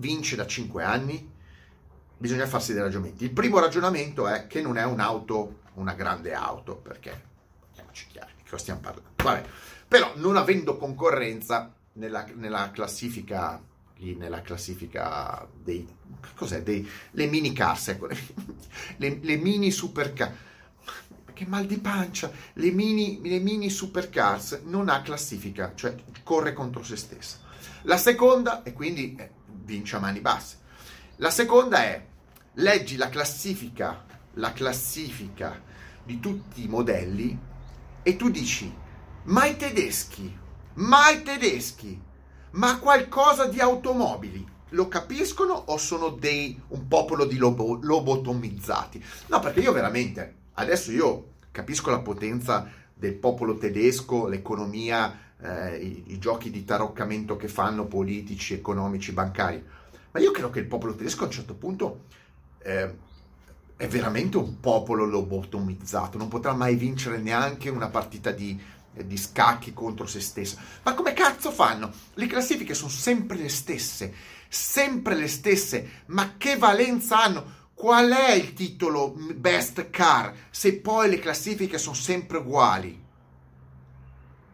vince 0.00 0.34
da 0.34 0.46
5 0.46 0.82
anni? 0.82 1.30
Bisogna 2.16 2.46
farsi 2.46 2.72
dei 2.72 2.82
ragionamenti. 2.82 3.24
Il 3.24 3.30
primo 3.30 3.60
ragionamento 3.60 4.26
è 4.26 4.46
che 4.46 4.60
non 4.60 4.76
è 4.76 4.84
un'auto, 4.84 5.60
una 5.74 5.94
grande 5.94 6.34
auto, 6.34 6.76
perché, 6.76 7.22
andiamoci 7.68 8.06
chiari, 8.08 8.32
di 8.36 8.42
cosa 8.42 8.58
stiamo 8.58 8.80
parlando? 8.80 9.10
Vabbè. 9.22 9.44
Però 9.86 10.12
non 10.16 10.36
avendo 10.36 10.76
concorrenza 10.76 11.72
nella, 11.94 12.26
nella 12.34 12.70
classifica 12.72 13.62
nella 14.16 14.40
classifica 14.40 15.46
dei 15.62 15.86
cos'è 16.34 16.62
dei 16.62 16.88
le 17.10 17.26
mini 17.26 17.52
cars 17.52 17.88
ecco 17.88 18.06
le, 18.06 19.18
le 19.20 19.36
mini 19.36 19.70
supercar 19.70 20.34
che 21.34 21.46
mal 21.46 21.66
di 21.66 21.76
pancia 21.76 22.32
le 22.54 22.70
mini, 22.70 23.20
le 23.22 23.38
mini 23.40 23.68
supercars 23.68 24.60
non 24.64 24.88
ha 24.88 25.02
classifica 25.02 25.72
cioè 25.74 25.94
corre 26.22 26.54
contro 26.54 26.82
se 26.82 26.96
stessa 26.96 27.40
la 27.82 27.98
seconda 27.98 28.62
e 28.62 28.72
quindi 28.72 29.14
eh, 29.18 29.30
vince 29.70 29.94
a 29.96 30.00
mani 30.00 30.20
basse. 30.20 30.56
La 31.16 31.30
seconda 31.30 31.84
è 31.84 32.04
leggi 32.54 32.96
la 32.96 33.08
classifica, 33.08 34.04
la 34.34 34.52
classifica 34.52 35.62
di 36.02 36.18
tutti 36.18 36.64
i 36.64 36.68
modelli 36.68 37.38
e 38.02 38.16
tu 38.16 38.30
dici, 38.30 38.72
ma 39.24 39.46
i 39.46 39.56
tedeschi, 39.56 40.36
ma 40.74 41.10
i 41.10 41.22
tedeschi, 41.22 42.00
ma 42.52 42.78
qualcosa 42.80 43.46
di 43.46 43.60
automobili, 43.60 44.44
lo 44.70 44.88
capiscono 44.88 45.52
o 45.52 45.76
sono 45.76 46.08
dei, 46.08 46.60
un 46.68 46.88
popolo 46.88 47.24
di 47.24 47.36
lobo, 47.36 47.78
lobotomizzati? 47.80 49.04
No, 49.28 49.38
perché 49.38 49.60
io 49.60 49.72
veramente, 49.72 50.34
adesso 50.54 50.90
io 50.90 51.34
capisco 51.52 51.90
la 51.90 52.00
potenza 52.00 52.68
del 52.92 53.14
popolo 53.14 53.56
tedesco, 53.56 54.26
l'economia 54.26 55.29
eh, 55.42 55.76
i, 55.76 56.04
i, 56.08 56.18
giochi 56.18 56.50
di 56.50 56.64
taroccamento 56.64 57.36
che 57.36 57.48
fanno 57.48 57.86
politici, 57.86 58.54
economici, 58.54 59.12
bancari. 59.12 59.62
Ma 60.12 60.20
io 60.20 60.30
credo 60.30 60.50
che 60.50 60.60
il 60.60 60.66
popolo 60.66 60.94
tedesco 60.94 61.22
a 61.22 61.26
un 61.26 61.32
certo 61.32 61.54
punto 61.54 62.04
eh, 62.62 62.94
è 63.76 63.88
veramente 63.88 64.36
un 64.36 64.60
popolo 64.60 65.04
lobotomizzato, 65.04 66.18
non 66.18 66.28
potrà 66.28 66.52
mai 66.52 66.74
vincere 66.74 67.18
neanche 67.18 67.70
una 67.70 67.88
partita 67.88 68.30
di, 68.30 68.60
di 68.92 69.16
scacchi 69.16 69.72
contro 69.72 70.06
se 70.06 70.20
stesso. 70.20 70.58
Ma 70.82 70.94
come 70.94 71.14
cazzo 71.14 71.50
fanno? 71.50 71.90
Le 72.14 72.26
classifiche 72.26 72.74
sono 72.74 72.90
sempre 72.90 73.36
le 73.36 73.48
stesse, 73.48 74.12
sempre 74.48 75.14
le 75.14 75.28
stesse, 75.28 76.02
ma 76.06 76.34
che 76.36 76.56
valenza 76.56 77.22
hanno? 77.22 77.58
Qual 77.72 78.10
è 78.10 78.32
il 78.32 78.52
titolo 78.52 79.16
best 79.34 79.88
car 79.88 80.34
se 80.50 80.74
poi 80.74 81.08
le 81.08 81.18
classifiche 81.18 81.78
sono 81.78 81.94
sempre 81.94 82.36
uguali? 82.36 83.08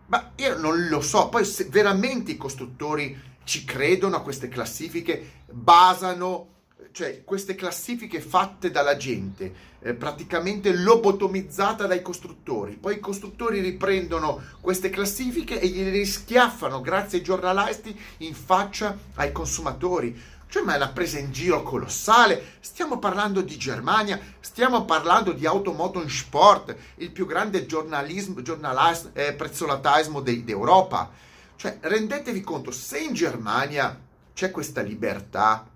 Ma 0.07 0.33
io 0.37 0.59
non 0.59 0.89
lo 0.89 1.01
so, 1.01 1.29
poi 1.29 1.45
se 1.45 1.65
veramente 1.65 2.33
i 2.33 2.37
costruttori 2.37 3.35
ci 3.45 3.65
credono 3.65 4.17
a 4.17 4.23
queste 4.23 4.49
classifiche, 4.49 5.43
basano, 5.51 6.55
cioè 6.93 7.25
queste 7.25 7.55
classifiche 7.55 8.21
fatte 8.21 8.71
dalla 8.71 8.97
gente, 8.97 9.75
eh, 9.81 9.95
praticamente 9.95 10.73
lobotomizzata 10.75 11.87
dai 11.87 12.03
costruttori, 12.03 12.77
poi 12.77 12.95
i 12.97 13.01
costruttori 13.01 13.61
riprendono 13.61 14.43
queste 14.61 14.91
classifiche 14.91 15.61
e 15.61 15.69
gliele 15.69 15.91
rischiaffano 15.91 16.81
grazie 16.81 17.19
ai 17.19 17.25
giornalisti 17.25 17.99
in 18.19 18.35
faccia 18.35 18.97
ai 19.15 19.33
consumatori 19.33 20.35
cioè, 20.57 20.65
ma 20.65 20.73
è 20.73 20.77
una 20.77 20.89
presa 20.89 21.19
in 21.19 21.33
giro 21.33 21.63
colossale. 21.63 22.55
Stiamo 22.61 22.99
parlando 22.99 23.43
di 23.43 23.59
Germania, 23.59 24.19
stiamo 24.41 24.87
parlando 24.87 25.33
di 25.33 25.45
Automoton 25.45 26.09
Sport, 26.09 26.75
il 26.97 27.11
più 27.11 27.27
grande 27.27 27.67
giornalismo, 27.67 28.41
giornalis, 28.41 29.11
eh, 29.13 29.35
prezzolatismo 29.35 30.21
de, 30.21 30.45
d'Europa. 30.45 31.11
Cioè, 31.57 31.77
rendetevi 31.81 32.41
conto, 32.41 32.71
se 32.71 33.01
in 33.01 33.13
Germania 33.13 34.01
c'è 34.33 34.51
questa 34.51 34.81
libertà 34.81 35.69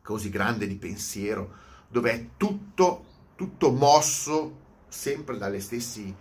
così 0.00 0.30
grande 0.30 0.68
di 0.68 0.76
pensiero, 0.76 1.52
dove 1.88 2.12
è 2.12 2.26
tutto, 2.36 3.04
tutto 3.34 3.72
mosso 3.72 4.62
sempre 4.86 5.38
dalle 5.38 5.58
stessi 5.58 6.14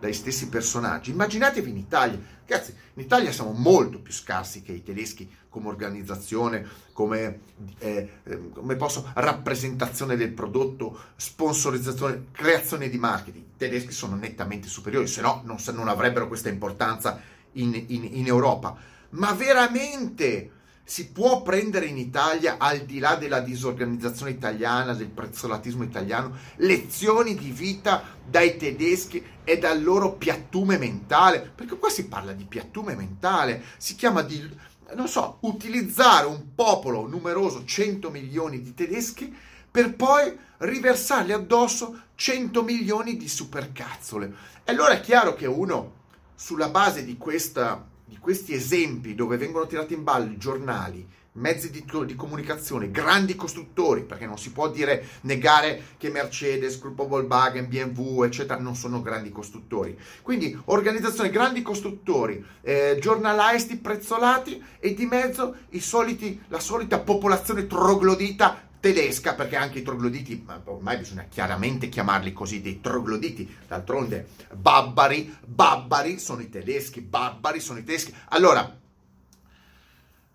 dai 0.00 0.14
stessi 0.14 0.48
personaggi. 0.48 1.10
Immaginatevi 1.10 1.68
in 1.68 1.76
Italia, 1.76 2.18
ragazzi, 2.50 2.74
in 2.94 3.02
Italia 3.02 3.30
siamo 3.30 3.52
molto 3.52 4.00
più 4.00 4.12
scarsi 4.12 4.62
che 4.62 4.72
i 4.72 4.82
tedeschi 4.82 5.30
come 5.48 5.68
organizzazione, 5.68 6.66
come, 6.92 7.40
eh, 7.78 8.08
ehm, 8.24 8.52
come 8.52 8.74
posso, 8.74 9.08
rappresentazione 9.14 10.16
del 10.16 10.32
prodotto, 10.32 10.98
sponsorizzazione, 11.14 12.26
creazione 12.32 12.88
di 12.88 12.98
marketing. 12.98 13.44
I 13.44 13.56
tedeschi 13.56 13.92
sono 13.92 14.16
nettamente 14.16 14.68
superiori, 14.68 15.06
se 15.06 15.20
no 15.20 15.42
non, 15.44 15.58
non 15.72 15.88
avrebbero 15.88 16.26
questa 16.26 16.48
importanza 16.48 17.20
in, 17.52 17.72
in, 17.86 18.04
in 18.04 18.26
Europa. 18.26 18.76
Ma 19.10 19.32
veramente 19.32 20.50
si 20.84 21.08
può 21.08 21.42
prendere 21.42 21.86
in 21.86 21.98
Italia, 21.98 22.56
al 22.58 22.80
di 22.80 22.98
là 22.98 23.14
della 23.14 23.40
disorganizzazione 23.40 24.32
italiana, 24.32 24.92
del 24.92 25.08
prezzolatismo 25.08 25.84
italiano, 25.84 26.36
lezioni 26.56 27.36
di 27.36 27.50
vita 27.50 28.02
dai 28.28 28.56
tedeschi 28.56 29.24
e 29.44 29.58
dal 29.58 29.82
loro 29.82 30.14
piattume 30.14 30.78
mentale? 30.78 31.52
Perché 31.54 31.78
qua 31.78 31.90
si 31.90 32.06
parla 32.06 32.32
di 32.32 32.44
piattume 32.44 32.94
mentale, 32.96 33.62
si 33.76 33.94
chiama 33.94 34.22
di, 34.22 34.48
non 34.94 35.06
so, 35.06 35.38
utilizzare 35.42 36.26
un 36.26 36.54
popolo 36.54 37.06
numeroso, 37.06 37.64
100 37.64 38.10
milioni 38.10 38.60
di 38.60 38.74
tedeschi, 38.74 39.34
per 39.70 39.94
poi 39.94 40.36
riversargli 40.58 41.32
addosso 41.32 42.02
100 42.16 42.62
milioni 42.64 43.16
di 43.16 43.28
supercazzole. 43.28 44.34
E 44.64 44.72
allora 44.72 44.94
è 44.94 45.00
chiaro 45.00 45.34
che 45.34 45.46
uno, 45.46 45.98
sulla 46.34 46.68
base 46.68 47.04
di 47.04 47.16
questa 47.16 47.86
di 48.10 48.18
questi 48.18 48.54
esempi 48.54 49.14
dove 49.14 49.36
vengono 49.36 49.68
tirati 49.68 49.94
in 49.94 50.02
ballo 50.02 50.32
i 50.32 50.36
giornali, 50.36 51.06
mezzi 51.34 51.70
di, 51.70 51.84
di, 52.06 52.16
comunicazione, 52.16 52.90
grandi 52.90 53.36
costruttori, 53.36 54.02
perché 54.02 54.26
non 54.26 54.36
si 54.36 54.50
può 54.50 54.68
dire 54.68 55.06
negare 55.20 55.80
che 55.96 56.10
Mercedes, 56.10 56.80
Gruppo 56.80 57.06
Volkswagen, 57.06 57.68
BMW, 57.68 58.24
eccetera, 58.24 58.58
non 58.58 58.74
sono 58.74 59.00
grandi 59.00 59.30
costruttori. 59.30 59.96
Quindi 60.22 60.60
organizzazioni, 60.64 61.30
grandi 61.30 61.62
costruttori, 61.62 62.44
eh, 62.62 62.98
giornalisti 63.00 63.76
prezzolati 63.76 64.60
e 64.80 64.92
di 64.92 65.06
mezzo 65.06 65.54
soliti, 65.78 66.42
la 66.48 66.58
solita 66.58 66.98
popolazione 66.98 67.68
troglodita 67.68 68.69
tedesca, 68.80 69.34
perché 69.34 69.56
anche 69.56 69.80
i 69.80 69.82
trogloditi, 69.82 70.44
ormai 70.64 70.96
bisogna 70.96 71.26
chiaramente 71.28 71.88
chiamarli 71.88 72.32
così, 72.32 72.62
dei 72.62 72.80
trogloditi, 72.80 73.56
d'altronde 73.68 74.28
babbari, 74.52 75.36
babbari 75.46 76.18
sono 76.18 76.40
i 76.40 76.48
tedeschi, 76.48 77.02
babbari 77.02 77.60
sono 77.60 77.78
i 77.78 77.84
tedeschi. 77.84 78.14
Allora, 78.30 78.78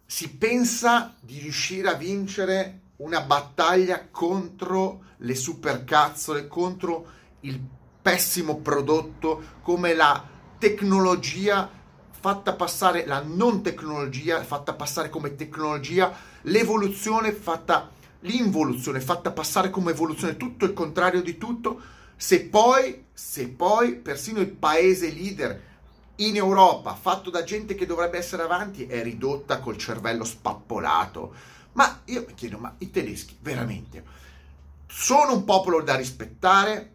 si 0.06 0.30
pensa 0.30 1.16
di 1.20 1.40
riuscire 1.40 1.90
a 1.90 1.96
vincere 1.96 2.82
una 2.98 3.22
battaglia 3.22 4.08
contro 4.12 5.04
le 5.18 5.36
supercazzole, 5.36 6.48
contro 6.48 7.08
il 7.42 7.60
pessimo 8.02 8.58
prodotto, 8.58 9.44
come 9.62 9.96
la 9.96 10.24
tecnologia 10.60 11.70
fatta 12.20 12.54
passare, 12.54 13.06
la 13.06 13.24
non 13.26 13.62
tecnologia 13.62 14.44
fatta 14.44 14.74
passare 14.74 15.10
come 15.10 15.36
tecnologia, 15.36 16.16
l'evoluzione 16.44 17.32
fatta 17.32 17.92
l'involuzione 18.26 19.00
fatta 19.00 19.32
passare 19.32 19.70
come 19.70 19.92
evoluzione, 19.92 20.38
tutto 20.38 20.66
il 20.66 20.74
contrario 20.74 21.22
di 21.22 21.38
tutto, 21.38 21.82
se 22.16 22.46
poi, 22.46 23.06
se 23.14 23.48
poi 23.50 23.96
persino 23.96 24.40
il 24.40 24.50
paese 24.50 25.12
leader 25.12 25.62
in 26.18 26.36
Europa, 26.36 26.94
fatto 26.96 27.30
da 27.30 27.44
gente 27.44 27.76
che 27.76 27.86
dovrebbe 27.86 28.18
essere 28.18 28.44
avanti, 28.44 28.86
è 28.86 29.04
ridotta 29.04 29.60
col 29.60 29.78
cervello 29.78 30.24
spappolato. 30.24 31.34
Ma 31.74 32.02
io 32.06 32.24
mi 32.26 32.34
chiedo, 32.34 32.58
ma 32.58 32.74
i 32.78 32.90
tedeschi 32.90 33.38
veramente 33.42 34.24
sono 34.88 35.34
un 35.34 35.44
popolo 35.44 35.82
da 35.82 35.96
rispettare? 35.96 36.94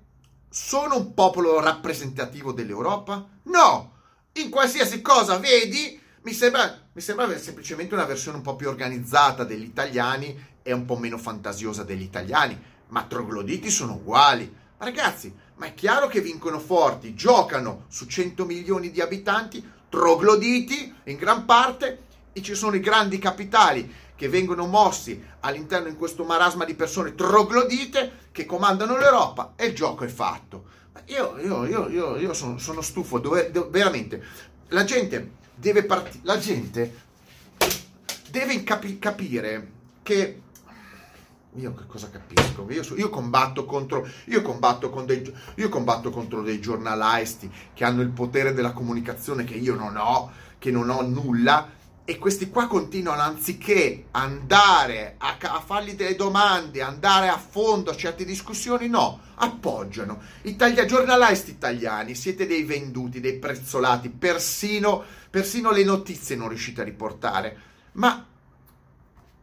Sono 0.48 0.96
un 0.96 1.12
popolo 1.12 1.60
rappresentativo 1.60 2.50
dell'Europa? 2.52 3.28
No! 3.44 3.92
In 4.32 4.48
qualsiasi 4.48 5.02
cosa 5.02 5.36
vedi, 5.38 6.00
mi 6.22 6.32
sembra, 6.32 6.88
mi 6.92 7.00
sembra 7.02 7.36
semplicemente 7.38 7.92
una 7.92 8.06
versione 8.06 8.38
un 8.38 8.42
po' 8.42 8.56
più 8.56 8.68
organizzata 8.68 9.44
degli 9.44 9.64
italiani 9.64 10.34
è 10.62 10.72
un 10.72 10.84
po' 10.84 10.96
meno 10.96 11.18
fantasiosa 11.18 11.84
degli 11.84 12.02
italiani, 12.02 12.58
ma 12.88 13.04
trogloditi 13.04 13.70
sono 13.70 13.94
uguali. 13.94 14.52
ragazzi, 14.78 15.34
ma 15.56 15.66
è 15.66 15.74
chiaro 15.74 16.06
che 16.06 16.20
vincono 16.20 16.58
forti, 16.58 17.14
giocano 17.14 17.84
su 17.88 18.06
100 18.06 18.44
milioni 18.44 18.90
di 18.90 19.00
abitanti, 19.00 19.62
trogloditi 19.88 20.94
in 21.04 21.16
gran 21.16 21.44
parte, 21.44 22.08
e 22.32 22.42
ci 22.42 22.54
sono 22.54 22.76
i 22.76 22.80
grandi 22.80 23.18
capitali 23.18 23.92
che 24.14 24.28
vengono 24.28 24.66
mossi 24.66 25.22
all'interno 25.40 25.88
di 25.88 25.96
questo 25.96 26.24
marasma 26.24 26.64
di 26.64 26.74
persone 26.74 27.14
troglodite 27.14 28.28
che 28.32 28.46
comandano 28.46 28.96
l'Europa 28.96 29.54
e 29.56 29.66
il 29.66 29.74
gioco 29.74 30.04
è 30.04 30.08
fatto. 30.08 30.78
Io, 31.06 31.38
io, 31.38 31.66
io, 31.66 31.88
io, 31.88 32.16
io 32.16 32.32
sono, 32.34 32.58
sono, 32.58 32.82
stufo, 32.82 33.18
dove, 33.18 33.50
dove, 33.50 33.68
veramente, 33.70 34.22
la 34.68 34.84
gente 34.84 35.32
deve 35.54 35.84
partire, 35.84 36.22
la 36.24 36.38
gente 36.38 36.98
deve 38.30 38.62
capi- 38.62 38.98
capire 38.98 39.70
che 40.02 40.42
io 41.56 41.74
che 41.74 41.86
cosa 41.86 42.08
capisco? 42.10 42.66
Io, 42.70 42.82
io, 42.96 43.08
combatto 43.08 43.64
contro, 43.64 44.08
io, 44.26 44.42
combatto 44.42 44.88
dei, 45.04 45.34
io 45.56 45.68
combatto 45.68 46.10
contro 46.10 46.42
dei 46.42 46.60
giornalisti 46.60 47.50
che 47.74 47.84
hanno 47.84 48.02
il 48.02 48.10
potere 48.10 48.52
della 48.52 48.72
comunicazione 48.72 49.44
che 49.44 49.54
io 49.54 49.74
non 49.74 49.96
ho, 49.96 50.30
che 50.58 50.70
non 50.70 50.90
ho 50.90 51.02
nulla, 51.02 51.78
e 52.10 52.18
questi 52.18 52.50
qua 52.50 52.66
continuano 52.66 53.20
anziché 53.20 54.06
andare 54.10 55.14
a, 55.18 55.36
a, 55.40 55.60
fargli 55.60 55.92
delle 55.92 56.16
domande, 56.16 56.82
andare 56.82 57.28
a 57.28 57.38
fondo 57.38 57.92
a 57.92 57.96
certe 57.96 58.24
discussioni, 58.24 58.88
no, 58.88 59.20
appoggiano. 59.36 60.20
Italia, 60.42 60.86
giornalisti 60.86 61.52
italiani, 61.52 62.16
siete 62.16 62.48
dei 62.48 62.64
venduti, 62.64 63.20
dei 63.20 63.38
prezzolati, 63.38 64.08
persino, 64.08 65.04
persino 65.30 65.70
le 65.70 65.84
notizie 65.84 66.34
non 66.34 66.48
riuscite 66.48 66.80
a 66.80 66.84
riportare. 66.84 67.56
Ma 67.92 68.26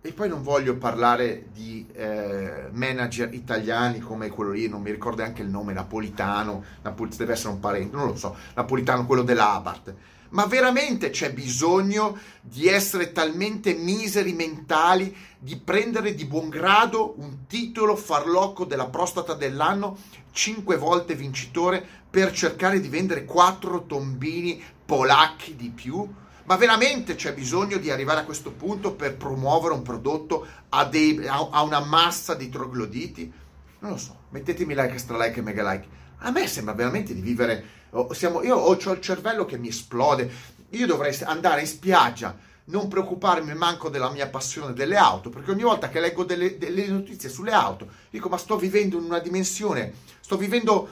e 0.07 0.13
poi 0.13 0.29
non 0.29 0.41
voglio 0.41 0.77
parlare 0.77 1.47
di 1.53 1.85
eh, 1.93 2.69
manager 2.71 3.33
italiani 3.33 3.99
come 3.99 4.29
quello 4.29 4.51
lì, 4.51 4.69
non 4.69 4.81
mi 4.81 4.91
ricordo 4.91 5.21
neanche 5.21 5.41
il 5.41 5.49
nome, 5.49 5.73
Napolitano, 5.73 6.63
Napol- 6.81 7.09
deve 7.09 7.33
essere 7.33 7.49
un 7.49 7.59
parente, 7.59 7.95
non 7.95 8.07
lo 8.07 8.15
so, 8.15 8.35
Napolitano, 8.55 9.05
quello 9.05 9.23
dell'Abart 9.23 9.93
ma 10.29 10.45
veramente 10.45 11.09
c'è 11.09 11.31
bisogno 11.31 12.17
di 12.41 12.67
essere 12.67 13.13
talmente 13.13 13.73
miseri 13.73 14.33
mentali 14.33 15.15
di 15.39 15.55
prendere 15.55 16.15
di 16.15 16.25
buon 16.25 16.49
grado 16.49 17.13
un 17.19 17.45
titolo 17.47 17.95
farlocco 17.95 18.65
della 18.65 18.87
prostata 18.87 19.35
dell'anno, 19.35 19.97
cinque 20.33 20.75
volte 20.75 21.15
vincitore, 21.15 21.85
per 22.09 22.33
cercare 22.33 22.81
di 22.81 22.89
vendere 22.89 23.23
quattro 23.23 23.85
tombini 23.85 24.61
polacchi 24.85 25.55
di 25.55 25.69
più? 25.69 26.05
Ma 26.47 26.55
veramente 26.55 27.15
c'è 27.15 27.33
bisogno 27.33 27.77
di 27.77 27.91
arrivare 27.91 28.21
a 28.21 28.23
questo 28.23 28.51
punto 28.51 28.93
per 28.93 29.17
promuovere 29.17 29.73
un 29.73 29.81
prodotto 29.81 30.47
a, 30.69 30.85
dei, 30.85 31.27
a, 31.27 31.49
a 31.51 31.61
una 31.61 31.81
massa 31.81 32.35
di 32.35 32.47
trogloditi? 32.47 33.31
Non 33.79 33.91
lo 33.91 33.97
so, 33.97 34.15
mettetemi 34.29 34.73
like, 34.73 34.93
extra 34.93 35.17
like 35.17 35.39
e 35.39 35.43
mega 35.43 35.69
like. 35.69 35.87
A 36.19 36.31
me 36.31 36.47
sembra 36.47 36.73
veramente 36.73 37.13
di 37.13 37.19
vivere 37.19 37.75
siamo, 38.11 38.43
io 38.43 38.55
ho, 38.55 38.77
ho 38.81 38.91
il 38.91 39.01
cervello 39.01 39.43
che 39.43 39.57
mi 39.57 39.67
esplode, 39.67 40.31
io 40.69 40.85
dovrei 40.87 41.17
andare 41.23 41.61
in 41.61 41.67
spiaggia, 41.67 42.37
non 42.65 42.87
preoccuparmi 42.87 43.53
manco 43.53 43.89
della 43.89 44.09
mia 44.09 44.27
passione 44.27 44.73
delle 44.73 44.95
auto, 44.95 45.29
perché 45.29 45.51
ogni 45.51 45.63
volta 45.63 45.89
che 45.89 45.99
leggo 45.99 46.23
delle, 46.23 46.57
delle 46.57 46.87
notizie 46.87 47.29
sulle 47.29 47.51
auto, 47.51 47.87
dico 48.09 48.29
ma 48.29 48.37
sto 48.37 48.57
vivendo 48.57 48.97
in 48.97 49.03
una 49.03 49.19
dimensione, 49.19 49.93
sto 50.19 50.37
vivendo, 50.37 50.89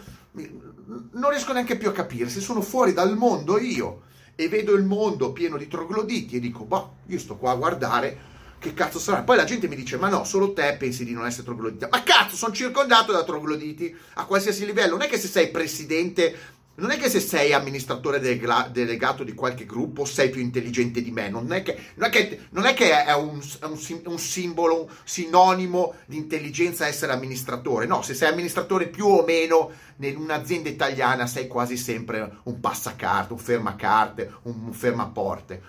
non 1.12 1.30
riesco 1.30 1.54
neanche 1.54 1.78
più 1.78 1.90
a 1.90 1.94
capire 1.94 2.30
se 2.30 2.40
sono 2.40 2.62
fuori 2.62 2.94
dal 2.94 3.16
mondo 3.18 3.58
io 3.58 4.04
e 4.36 4.48
vedo 4.50 4.74
il 4.74 4.84
mondo 4.84 5.32
pieno 5.32 5.58
di 5.58 5.68
trogloditi 5.68 6.36
e 6.36 6.40
dico, 6.40 6.64
boh, 6.64 6.96
io 7.08 7.20
sto 7.20 7.38
qua 7.38 7.52
a 7.52 7.56
guardare 7.56 8.34
che 8.60 8.74
cazzo 8.74 8.98
sarà? 8.98 9.22
Poi 9.22 9.38
la 9.38 9.44
gente 9.44 9.68
mi 9.68 9.76
dice, 9.76 9.98
ma 9.98 10.10
no, 10.10 10.24
solo 10.24 10.54
te 10.54 10.76
pensi 10.80 11.06
di 11.06 11.14
non 11.14 11.26
essere 11.26 11.44
troglodita. 11.44 11.88
Ma 11.92 12.02
cazzo, 12.02 12.36
sono 12.36 12.54
circondato 12.54 13.12
da 13.12 13.24
trogloditi 13.24 13.96
a 14.16 14.26
qualsiasi 14.26 14.66
livello. 14.66 14.98
Non 14.98 15.06
è 15.06 15.08
che 15.08 15.20
se 15.20 15.28
sei 15.28 15.50
presidente 15.50 16.36
non 16.78 16.92
è 16.92 16.98
che 16.98 17.10
se 17.10 17.22
sei 17.22 17.54
amministratore 17.54 18.20
delegato 18.20 19.24
di 19.24 19.34
qualche 19.34 19.66
gruppo 19.66 20.04
sei 20.04 20.30
più 20.30 20.42
intelligente 20.42 21.02
di 21.02 21.12
me, 21.12 21.30
non 21.30 21.52
è 21.54 21.64
che, 21.64 21.78
non 21.96 22.10
è, 22.10 22.12
che, 22.12 22.48
non 22.50 22.66
è, 22.66 22.74
che 22.74 23.06
è 23.06 23.14
un, 23.14 23.42
un, 23.62 24.02
un, 24.06 24.20
simbolo, 24.20 24.82
un 24.82 24.88
sinonimo 25.04 25.96
di 26.06 26.18
intelligenza 26.18 26.86
essere 26.86 27.14
amministratore, 27.14 27.86
no, 27.86 28.02
se 28.02 28.14
sei 28.14 28.30
amministratore 28.30 28.88
più 28.88 29.06
o 29.06 29.24
meno 29.24 29.72
in 30.00 30.18
un'azienda 30.18 30.68
italiana 30.68 31.28
sei 31.28 31.48
quasi 31.48 31.78
sempre 31.78 32.40
un 32.44 32.60
passacarte, 32.60 33.32
un 33.32 33.40
fermacarte, 33.40 34.34
un 34.44 34.74
fermaporte. 34.74 35.62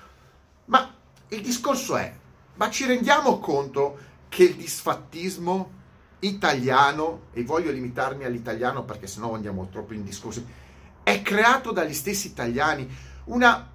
Ma 0.65 0.93
il 1.29 1.41
discorso 1.41 1.97
è, 1.97 2.13
ma 2.55 2.69
ci 2.69 2.85
rendiamo 2.85 3.39
conto 3.39 3.99
che 4.29 4.43
il 4.43 4.57
disfattismo 4.57 5.71
italiano, 6.21 7.27
e 7.33 7.45
voglio 7.45 7.71
limitarmi 7.71 8.25
all'italiano 8.25 8.85
perché 8.85 9.07
sennò 9.07 9.35
andiamo 9.35 9.69
troppo 9.71 9.93
in 9.93 10.03
discorsi, 10.03 10.45
è 11.07 11.23
creato 11.23 11.71
dagli 11.71 11.95
stessi 11.95 12.27
italiani, 12.27 12.93
una, 13.27 13.71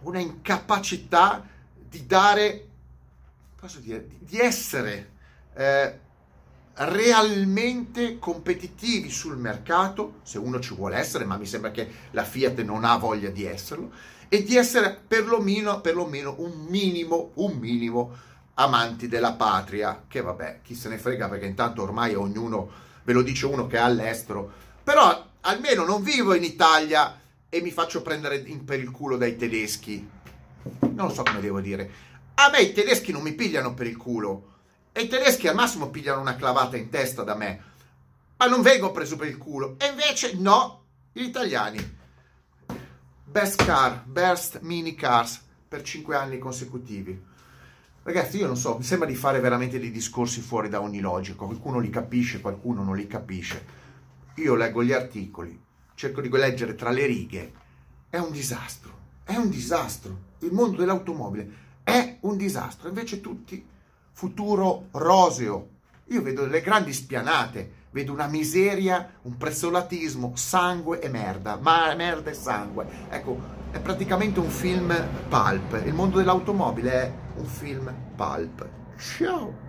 una 0.00 0.18
incapacità 0.18 1.46
di 1.72 2.04
dare, 2.04 2.66
posso 3.54 3.78
dire, 3.78 4.08
di 4.18 4.36
essere 4.36 5.12
eh, 5.54 6.00
realmente 6.78 8.18
competitivi 8.18 9.08
sul 9.08 9.36
mercato, 9.36 10.14
se 10.24 10.38
uno 10.38 10.58
ci 10.58 10.74
vuole 10.74 10.96
essere, 10.96 11.24
ma 11.24 11.36
mi 11.36 11.46
sembra 11.46 11.70
che 11.70 11.88
la 12.10 12.24
Fiat 12.24 12.60
non 12.62 12.82
ha 12.82 12.96
voglia 12.96 13.30
di 13.30 13.44
esserlo, 13.44 13.92
e 14.28 14.42
di 14.42 14.56
essere 14.56 15.00
perlomeno, 15.06 15.80
perlomeno 15.80 16.34
un 16.38 16.66
minimo, 16.68 17.30
un 17.34 17.52
minimo 17.52 18.16
amanti 18.54 19.06
della 19.06 19.34
patria, 19.34 20.02
che 20.08 20.22
vabbè, 20.22 20.58
chi 20.64 20.74
se 20.74 20.88
ne 20.88 20.98
frega 20.98 21.28
perché 21.28 21.46
intanto 21.46 21.82
ormai 21.82 22.16
ognuno, 22.16 22.68
ve 23.04 23.12
lo 23.12 23.22
dice 23.22 23.46
uno 23.46 23.68
che 23.68 23.76
è 23.76 23.80
all'estero, 23.80 24.50
però 24.82 25.25
almeno 25.46 25.84
non 25.84 26.02
vivo 26.02 26.34
in 26.34 26.42
Italia 26.42 27.20
e 27.48 27.60
mi 27.60 27.70
faccio 27.70 28.02
prendere 28.02 28.40
per 28.64 28.80
il 28.80 28.90
culo 28.90 29.16
dai 29.16 29.36
tedeschi. 29.36 30.08
Non 30.92 31.12
so 31.12 31.22
come 31.22 31.40
devo 31.40 31.60
dire. 31.60 31.90
A 32.34 32.50
me 32.50 32.60
i 32.60 32.72
tedeschi 32.72 33.12
non 33.12 33.22
mi 33.22 33.32
pigliano 33.32 33.74
per 33.74 33.86
il 33.86 33.96
culo. 33.96 34.54
E 34.92 35.02
i 35.02 35.08
tedeschi 35.08 35.46
al 35.46 35.54
massimo 35.54 35.90
pigliano 35.90 36.20
una 36.20 36.36
clavata 36.36 36.76
in 36.76 36.90
testa 36.90 37.22
da 37.22 37.34
me. 37.34 37.62
Ma 38.36 38.46
non 38.46 38.62
vengo 38.62 38.90
preso 38.90 39.16
per 39.16 39.28
il 39.28 39.38
culo. 39.38 39.76
E 39.78 39.86
invece 39.86 40.34
no, 40.34 40.84
gli 41.12 41.22
italiani. 41.22 41.94
Best 43.24 43.64
car, 43.64 44.04
best 44.04 44.60
mini 44.62 44.94
cars 44.94 45.42
per 45.68 45.82
5 45.82 46.16
anni 46.16 46.38
consecutivi. 46.38 47.34
Ragazzi, 48.02 48.38
io 48.38 48.46
non 48.46 48.56
so, 48.56 48.76
mi 48.76 48.84
sembra 48.84 49.08
di 49.08 49.14
fare 49.14 49.40
veramente 49.40 49.78
dei 49.78 49.90
discorsi 49.90 50.40
fuori 50.40 50.68
da 50.68 50.80
ogni 50.80 51.00
logica. 51.00 51.44
Qualcuno 51.44 51.78
li 51.78 51.90
capisce, 51.90 52.40
qualcuno 52.40 52.82
non 52.82 52.96
li 52.96 53.06
capisce 53.06 53.84
io 54.36 54.54
leggo 54.54 54.84
gli 54.84 54.92
articoli, 54.92 55.58
cerco 55.94 56.20
di 56.20 56.28
leggere 56.28 56.74
tra 56.74 56.90
le 56.90 57.06
righe, 57.06 57.52
è 58.10 58.18
un 58.18 58.30
disastro, 58.30 58.92
è 59.24 59.36
un 59.36 59.48
disastro. 59.48 60.24
Il 60.40 60.52
mondo 60.52 60.76
dell'automobile 60.76 61.64
è 61.82 62.18
un 62.20 62.36
disastro, 62.36 62.88
invece 62.88 63.20
tutti 63.20 63.64
futuro 64.12 64.88
roseo. 64.92 65.68
Io 66.08 66.22
vedo 66.22 66.42
delle 66.42 66.60
grandi 66.60 66.92
spianate, 66.92 67.84
vedo 67.90 68.12
una 68.12 68.26
miseria, 68.26 69.18
un 69.22 69.36
prezzolatismo, 69.36 70.32
sangue 70.36 71.00
e 71.00 71.08
merda, 71.08 71.58
ma 71.60 71.94
merda 71.94 72.30
e 72.30 72.34
sangue. 72.34 72.86
Ecco, 73.08 73.40
è 73.70 73.80
praticamente 73.80 74.38
un 74.38 74.50
film 74.50 74.94
pulp. 75.28 75.82
Il 75.84 75.94
mondo 75.94 76.18
dell'automobile 76.18 76.92
è 76.92 77.12
un 77.36 77.46
film 77.46 77.94
pulp. 78.14 78.68
Ciao! 78.98 79.64